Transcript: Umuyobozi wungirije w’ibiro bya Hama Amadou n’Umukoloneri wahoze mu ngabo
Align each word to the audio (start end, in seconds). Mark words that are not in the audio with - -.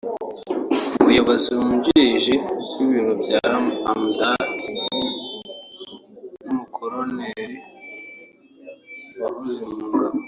Umuyobozi 0.99 1.47
wungirije 1.59 2.35
w’ibiro 2.75 3.13
bya 3.21 3.39
Hama 3.51 3.73
Amadou 3.89 4.49
n’Umukoloneri 6.45 7.57
wahoze 9.21 9.61
mu 9.71 9.77
ngabo 9.91 10.17